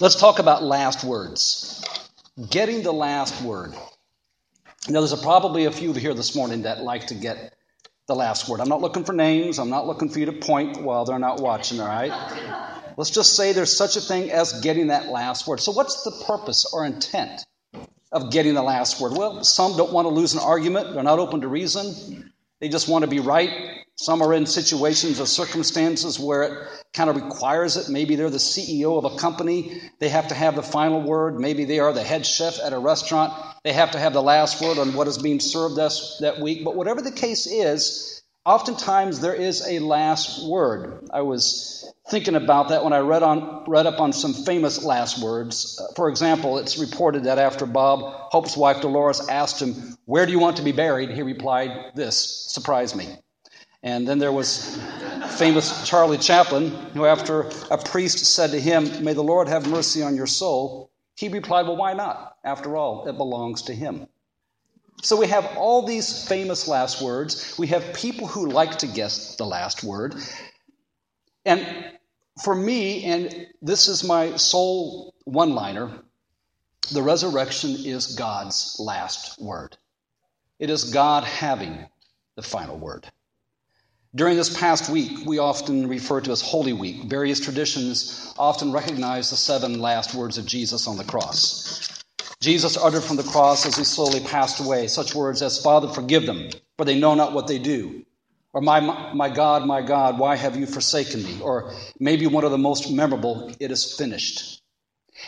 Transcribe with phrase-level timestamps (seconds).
[0.00, 1.84] Let's talk about last words.
[2.48, 3.72] Getting the last word.
[4.88, 7.52] Now, there's a, probably a few here this morning that like to get
[8.08, 8.60] the last word.
[8.60, 9.58] I'm not looking for names.
[9.58, 12.10] I'm not looking for you to point while they're not watching, all right?
[12.96, 15.60] Let's just say there's such a thing as getting that last word.
[15.60, 17.44] So, what's the purpose or intent
[18.10, 19.12] of getting the last word?
[19.12, 22.88] Well, some don't want to lose an argument, they're not open to reason, they just
[22.88, 23.84] want to be right.
[24.00, 27.90] Some are in situations or circumstances where it kind of requires it.
[27.90, 31.38] Maybe they're the CEO of a company, they have to have the final word.
[31.38, 34.62] Maybe they are the head chef at a restaurant, they have to have the last
[34.62, 36.64] word on what is being served us that week.
[36.64, 41.06] But whatever the case is, oftentimes there is a last word.
[41.12, 45.22] I was thinking about that when I read, on, read up on some famous last
[45.22, 45.78] words.
[45.78, 50.32] Uh, for example, it's reported that after Bob Hope's wife Dolores asked him, Where do
[50.32, 51.10] you want to be buried?
[51.10, 53.18] he replied, This surprised me.
[53.82, 54.78] And then there was
[55.38, 60.02] famous Charlie Chaplin, who, after a priest said to him, May the Lord have mercy
[60.02, 62.36] on your soul, he replied, Well, why not?
[62.44, 64.06] After all, it belongs to him.
[65.02, 67.54] So we have all these famous last words.
[67.58, 70.14] We have people who like to guess the last word.
[71.46, 71.66] And
[72.42, 75.90] for me, and this is my sole one liner,
[76.92, 79.76] the resurrection is God's last word.
[80.58, 81.86] It is God having
[82.36, 83.06] the final word.
[84.12, 87.04] During this past week, we often refer to as Holy Week.
[87.04, 92.02] Various traditions often recognize the seven last words of Jesus on the cross.
[92.40, 96.26] Jesus uttered from the cross as he slowly passed away such words as, Father, forgive
[96.26, 98.04] them, for they know not what they do.
[98.52, 98.80] Or, my,
[99.14, 101.40] my God, my God, why have you forsaken me?
[101.40, 104.59] Or maybe one of the most memorable, it is finished.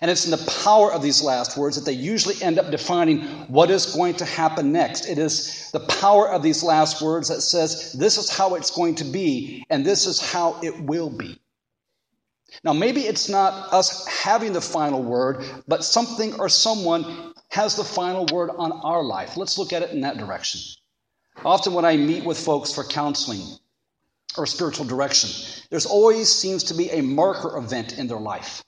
[0.00, 3.22] And it's in the power of these last words that they usually end up defining
[3.48, 5.06] what is going to happen next.
[5.06, 8.94] It is the power of these last words that says, this is how it's going
[8.96, 11.38] to be, and this is how it will be.
[12.64, 17.84] Now, maybe it's not us having the final word, but something or someone has the
[17.84, 19.36] final word on our life.
[19.36, 20.60] Let's look at it in that direction.
[21.44, 23.42] Often, when I meet with folks for counseling
[24.36, 25.30] or spiritual direction,
[25.70, 28.62] there's always seems to be a marker event in their life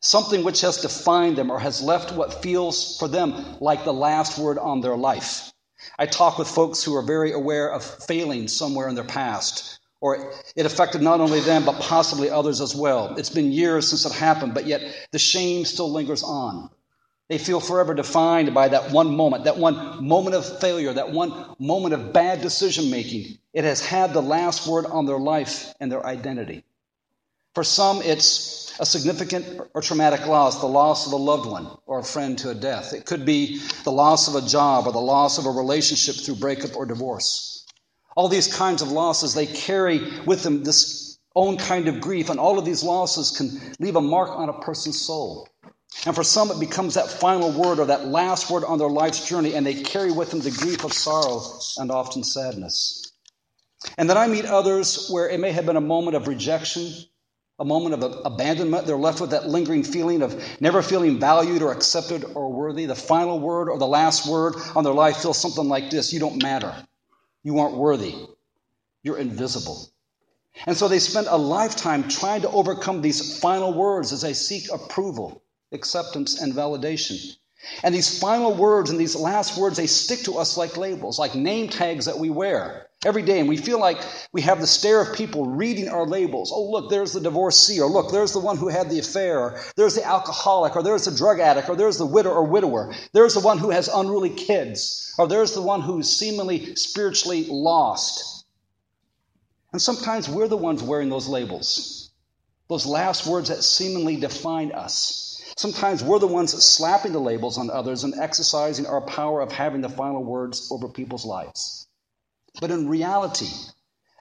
[0.00, 4.38] something which has defined them or has left what feels for them like the last
[4.38, 5.52] word on their life.
[5.98, 10.32] I talk with folks who are very aware of failing somewhere in their past, or
[10.54, 13.16] it affected not only them, but possibly others as well.
[13.16, 16.70] It's been years since it happened, but yet the shame still lingers on.
[17.28, 21.56] They feel forever defined by that one moment, that one moment of failure, that one
[21.58, 23.38] moment of bad decision making.
[23.52, 26.64] It has had the last word on their life and their identity.
[27.54, 31.98] For some, it's a significant or traumatic loss, the loss of a loved one or
[31.98, 32.92] a friend to a death.
[32.92, 36.36] It could be the loss of a job or the loss of a relationship through
[36.36, 37.66] breakup or divorce.
[38.16, 42.40] All these kinds of losses, they carry with them this own kind of grief, and
[42.40, 45.46] all of these losses can leave a mark on a person's soul.
[46.06, 49.28] And for some, it becomes that final word or that last word on their life's
[49.28, 51.42] journey, and they carry with them the grief of sorrow
[51.76, 53.12] and often sadness.
[53.98, 56.90] And then I meet others where it may have been a moment of rejection
[57.58, 58.86] a moment of abandonment.
[58.86, 62.86] They're left with that lingering feeling of never feeling valued or accepted or worthy.
[62.86, 66.20] The final word or the last word on their life feels something like this You
[66.20, 66.74] don't matter.
[67.42, 68.14] You aren't worthy.
[69.02, 69.88] You're invisible.
[70.66, 74.72] And so they spend a lifetime trying to overcome these final words as they seek
[74.72, 75.42] approval,
[75.72, 77.36] acceptance, and validation.
[77.82, 81.34] And these final words and these last words, they stick to us like labels, like
[81.34, 83.40] name tags that we wear every day.
[83.40, 83.98] And we feel like
[84.32, 86.52] we have the stare of people reading our labels.
[86.54, 89.60] Oh, look, there's the divorcee, or look, there's the one who had the affair, or
[89.76, 92.94] there's the alcoholic, or there's the drug addict, or there's the widow or widower.
[93.12, 98.44] There's the one who has unruly kids, or there's the one who's seemingly spiritually lost.
[99.72, 102.10] And sometimes we're the ones wearing those labels,
[102.68, 105.25] those last words that seemingly define us.
[105.56, 109.80] Sometimes we're the ones slapping the labels on others and exercising our power of having
[109.80, 111.86] the final words over people's lives.
[112.60, 113.48] But in reality,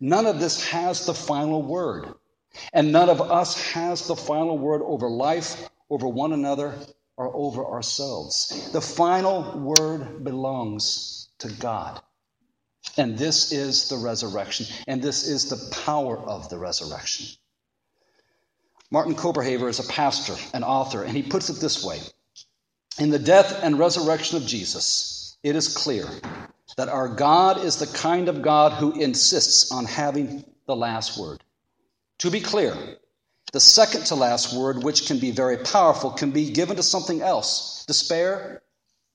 [0.00, 2.12] none of this has the final word.
[2.72, 6.74] And none of us has the final word over life, over one another,
[7.16, 8.70] or over ourselves.
[8.72, 12.00] The final word belongs to God.
[12.96, 17.26] And this is the resurrection, and this is the power of the resurrection.
[18.92, 22.00] Martin Copenhaver is a pastor and author, and he puts it this way
[22.98, 26.08] In the death and resurrection of Jesus, it is clear
[26.76, 31.42] that our God is the kind of God who insists on having the last word.
[32.18, 32.74] To be clear,
[33.52, 37.22] the second to last word, which can be very powerful, can be given to something
[37.22, 38.60] else despair,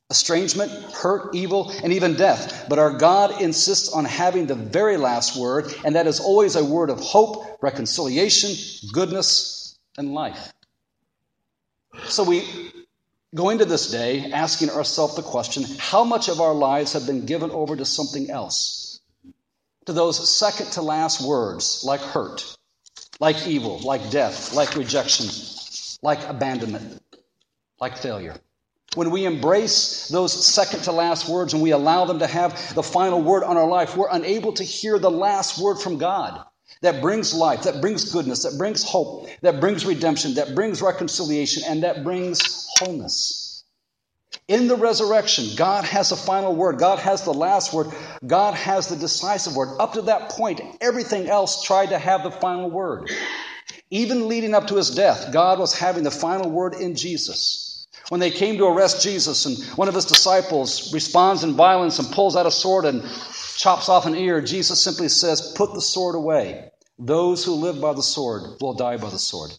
[0.09, 2.67] estrangement, hurt, evil, and even death.
[2.69, 6.63] But our God insists on having the very last word, and that is always a
[6.63, 8.55] word of hope, reconciliation,
[8.93, 9.64] goodness,
[9.97, 10.53] and life.
[12.03, 12.43] So we
[13.33, 17.25] go into this day asking ourselves the question how much of our lives have been
[17.25, 18.99] given over to something else?
[19.85, 22.57] To those second to last words like hurt,
[23.19, 25.27] like evil, like death, like rejection,
[26.01, 27.01] like abandonment,
[27.79, 28.35] like failure.
[28.95, 32.83] When we embrace those second to last words and we allow them to have the
[32.83, 36.43] final word on our life, we're unable to hear the last word from God
[36.81, 41.63] that brings life, that brings goodness, that brings hope, that brings redemption, that brings reconciliation,
[41.67, 43.63] and that brings wholeness.
[44.47, 46.77] In the resurrection, God has the final word.
[46.77, 47.87] God has the last word.
[48.25, 49.77] God has the decisive word.
[49.79, 53.09] Up to that point, everything else tried to have the final word.
[53.89, 57.87] Even leading up to his death, God was having the final word in Jesus.
[58.09, 62.11] When they came to arrest Jesus, and one of his disciples responds in violence and
[62.11, 63.03] pulls out a sword and
[63.55, 66.71] chops off an ear, Jesus simply says, Put the sword away.
[66.97, 69.51] Those who live by the sword will die by the sword.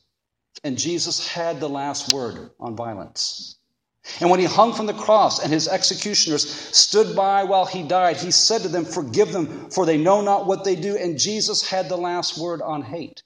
[0.64, 3.56] And Jesus had the last word on violence.
[4.20, 8.16] And when he hung from the cross and his executioners stood by while he died,
[8.16, 10.96] he said to them, Forgive them, for they know not what they do.
[10.96, 13.22] And Jesus had the last word on hate.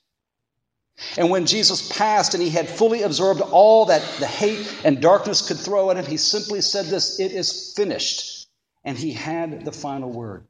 [1.17, 5.47] And when Jesus passed and he had fully absorbed all that the hate and darkness
[5.47, 8.49] could throw at him, he simply said this It is finished.
[8.85, 10.47] And he had the final word.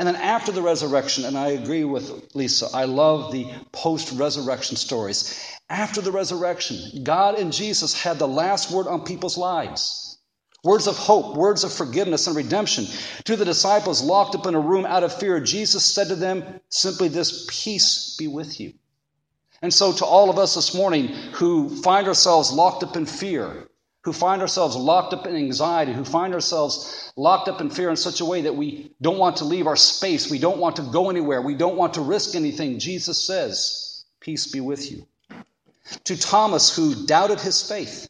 [0.00, 4.78] And then after the resurrection, and I agree with Lisa, I love the post resurrection
[4.78, 5.38] stories.
[5.68, 10.16] After the resurrection, God and Jesus had the last word on people's lives.
[10.64, 12.86] Words of hope, words of forgiveness and redemption.
[13.24, 16.60] To the disciples locked up in a room out of fear, Jesus said to them
[16.70, 18.72] simply this Peace be with you.
[19.60, 23.68] And so, to all of us this morning who find ourselves locked up in fear,
[24.02, 27.96] who find ourselves locked up in anxiety, who find ourselves locked up in fear in
[27.96, 30.82] such a way that we don't want to leave our space, we don't want to
[30.82, 35.06] go anywhere, we don't want to risk anything, Jesus says, Peace be with you.
[36.04, 38.08] To Thomas, who doubted his faith,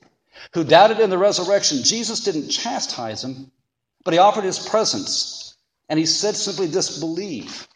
[0.55, 3.51] who doubted in the resurrection, Jesus didn't chastise him,
[4.05, 5.57] but he offered his presence.
[5.89, 7.67] And he said simply this believe.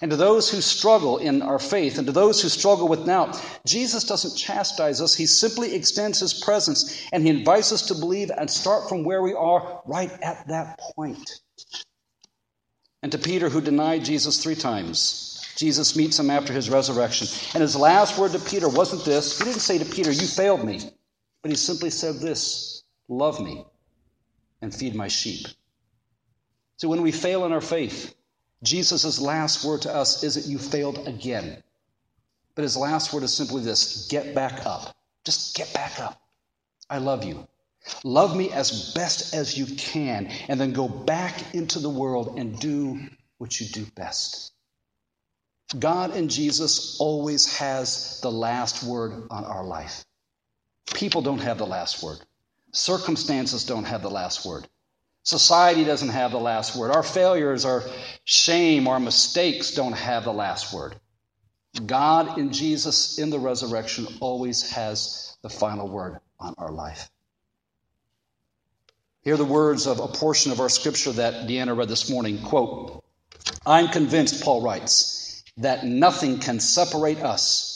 [0.00, 3.40] And to those who struggle in our faith and to those who struggle with doubt,
[3.66, 5.14] Jesus doesn't chastise us.
[5.14, 9.22] He simply extends his presence and he invites us to believe and start from where
[9.22, 11.40] we are right at that point.
[13.02, 17.28] And to Peter, who denied Jesus three times, Jesus meets him after his resurrection.
[17.54, 19.38] And his last word to Peter wasn't this.
[19.38, 20.80] He didn't say to Peter, You failed me.
[21.42, 23.64] But he simply said this Love me
[24.62, 25.46] and feed my sheep.
[26.76, 28.14] So when we fail in our faith,
[28.62, 31.62] Jesus' last word to us isn't, You failed again.
[32.54, 34.94] But his last word is simply this get back up.
[35.24, 36.20] Just get back up.
[36.88, 37.46] I love you.
[38.04, 42.58] Love me as best as you can, and then go back into the world and
[42.58, 43.00] do
[43.38, 44.52] what you do best.
[45.78, 50.04] God and Jesus always has the last word on our life.
[50.92, 52.18] People don't have the last word.
[52.72, 54.68] Circumstances don't have the last word.
[55.22, 56.90] Society doesn't have the last word.
[56.90, 57.84] Our failures, our
[58.24, 60.94] shame, our mistakes don't have the last word.
[61.86, 67.10] God in Jesus in the resurrection always has the final word on our life.
[69.22, 72.42] Here are the words of a portion of our scripture that Deanna read this morning.
[72.42, 73.04] Quote,
[73.66, 77.69] I'm convinced, Paul writes, that nothing can separate us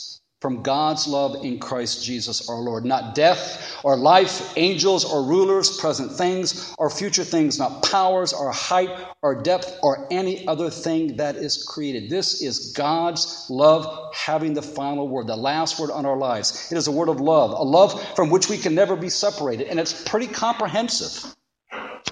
[0.45, 2.85] from God's love in Christ Jesus our Lord.
[2.85, 8.51] Not death or life, angels or rulers, present things or future things, not powers or
[8.51, 8.91] height
[9.23, 12.11] or depth or any other thing that is created.
[12.11, 16.71] This is God's love having the final word, the last word on our lives.
[16.71, 19.65] It is a word of love, a love from which we can never be separated,
[19.65, 21.33] and it's pretty comprehensive.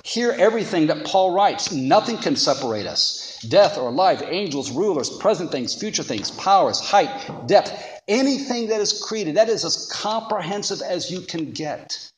[0.03, 1.71] Hear everything that Paul writes.
[1.71, 3.39] Nothing can separate us.
[3.47, 9.03] Death or life, angels, rulers, present things, future things, powers, height, depth anything that is
[9.03, 9.35] created.
[9.35, 12.11] That is as comprehensive as you can get.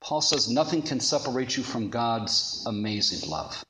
[0.00, 3.64] Paul says nothing can separate you from God's amazing love.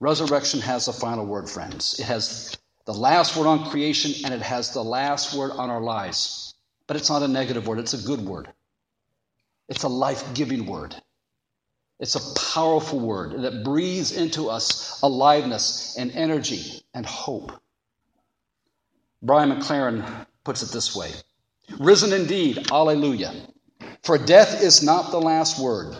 [0.00, 2.00] Resurrection has a final word, friends.
[2.00, 5.82] It has the last word on creation and it has the last word on our
[5.82, 6.54] lives.
[6.86, 8.48] But it's not a negative word, it's a good word.
[9.68, 10.96] It's a life giving word.
[12.00, 17.52] It's a powerful word that breathes into us aliveness and energy and hope.
[19.22, 21.12] Brian McLaren puts it this way
[21.80, 23.34] Risen indeed, alleluia.
[24.04, 25.96] For death is not the last word.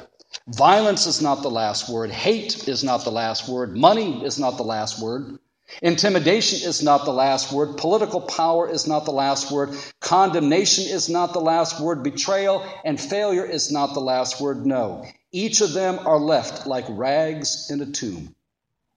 [0.48, 2.12] Violence is not the last word.
[2.12, 3.76] Hate is not the last word.
[3.76, 5.39] Money is not the last word.
[5.82, 7.76] Intimidation is not the last word.
[7.76, 9.76] Political power is not the last word.
[10.00, 12.02] Condemnation is not the last word.
[12.02, 14.66] Betrayal and failure is not the last word.
[14.66, 15.04] No.
[15.32, 18.34] Each of them are left like rags in a tomb.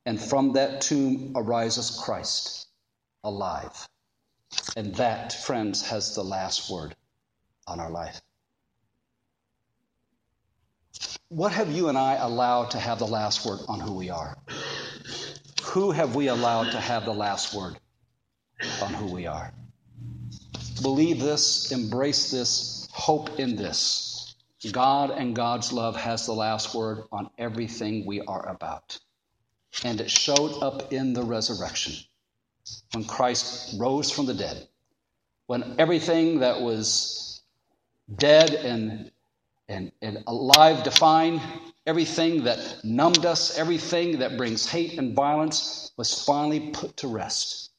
[0.06, 2.68] And from that tomb arises Christ,
[3.24, 3.88] alive.
[4.76, 6.96] And that, friends, has the last word
[7.68, 8.22] on our life.
[11.30, 14.38] What have you and I allowed to have the last word on who we are?
[15.74, 17.76] Who have we allowed to have the last word
[18.80, 19.52] on who we are?
[20.84, 24.36] Believe this, embrace this, hope in this.
[24.72, 29.00] God and God's love has the last word on everything we are about.
[29.84, 31.96] And it showed up in the resurrection
[32.92, 34.68] when Christ rose from the dead,
[35.48, 37.42] when everything that was
[38.16, 39.12] dead and,
[39.74, 41.42] and, and alive defined,
[41.86, 47.72] everything that numbed us, everything that brings hate and violence was finally put to rest.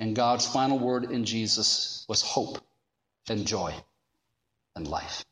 [0.00, 2.58] And God's final word in Jesus was hope
[3.28, 3.74] and joy
[4.74, 5.24] and life.